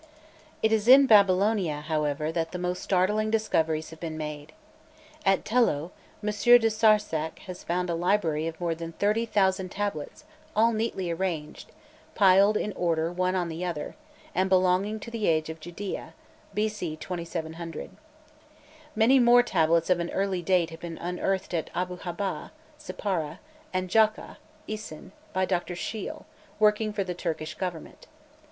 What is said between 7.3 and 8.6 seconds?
has found a library of